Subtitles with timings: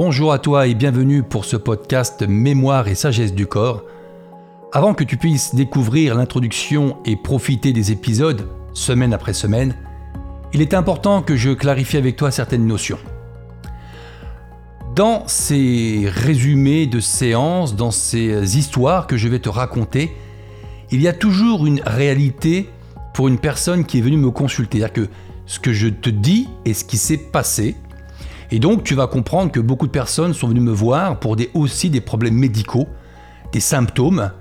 [0.00, 3.82] Bonjour à toi et bienvenue pour ce podcast Mémoire et sagesse du corps.
[4.72, 9.74] Avant que tu puisses découvrir l'introduction et profiter des épisodes semaine après semaine,
[10.52, 13.00] il est important que je clarifie avec toi certaines notions.
[14.94, 20.12] Dans ces résumés de séances, dans ces histoires que je vais te raconter,
[20.92, 22.70] il y a toujours une réalité
[23.14, 24.78] pour une personne qui est venue me consulter.
[24.78, 25.10] C'est-à-dire que
[25.46, 27.74] ce que je te dis est ce qui s'est passé.
[28.50, 31.50] Et donc tu vas comprendre que beaucoup de personnes sont venues me voir pour des,
[31.54, 32.88] aussi des problèmes médicaux,
[33.52, 34.32] des symptômes.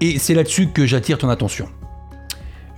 [0.00, 1.68] Et c'est là-dessus que j'attire ton attention.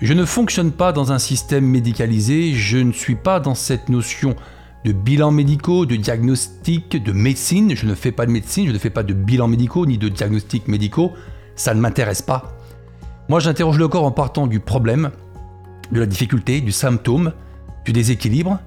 [0.00, 4.36] Je ne fonctionne pas dans un système médicalisé, je ne suis pas dans cette notion
[4.84, 7.74] de bilan médicaux, de diagnostic, de médecine.
[7.74, 10.08] Je ne fais pas de médecine, je ne fais pas de bilan médicaux ni de
[10.08, 11.12] diagnostics médicaux.
[11.56, 12.56] Ça ne m'intéresse pas.
[13.28, 15.10] Moi, j'interroge le corps en partant du problème,
[15.90, 17.32] de la difficulté, du symptôme,
[17.84, 18.60] du déséquilibre,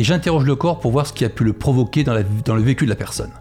[0.00, 2.86] et j'interroge le corps pour voir ce qui a pu le provoquer dans, le vécu
[2.86, 3.32] de la personne.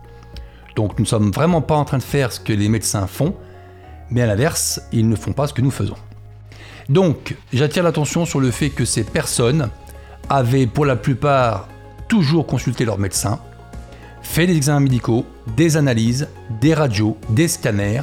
[0.75, 3.33] Donc nous ne sommes vraiment pas en train de faire ce que les médecins font,
[4.11, 5.95] mais à l'inverse, ils ne font pas ce que nous faisons.
[6.89, 9.69] Donc, j'attire l'attention sur le fait que ces personnes
[10.27, 11.69] avaient pour la plupart
[12.09, 13.39] toujours consulté leur médecin,
[14.21, 16.27] fait des examens médicaux, des analyses,
[16.59, 18.01] des radios, des scanners,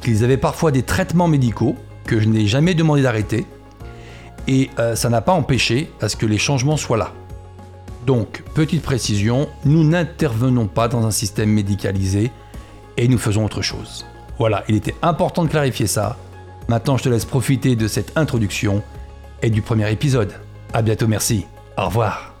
[0.00, 1.76] qu'ils avaient parfois des traitements médicaux
[2.06, 3.44] que je n'ai jamais demandé d'arrêter,
[4.48, 7.12] et euh, ça n'a pas empêché à ce que les changements soient là.
[8.06, 12.30] Donc, petite précision, nous n'intervenons pas dans un système médicalisé
[12.96, 14.04] et nous faisons autre chose.
[14.38, 16.16] Voilà, il était important de clarifier ça.
[16.68, 18.82] Maintenant, je te laisse profiter de cette introduction
[19.42, 20.32] et du premier épisode.
[20.72, 21.46] A bientôt, merci.
[21.76, 22.31] Au revoir.